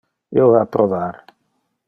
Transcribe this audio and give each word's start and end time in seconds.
Io 0.37 0.47
va 0.53 0.63
provar. 0.77 1.11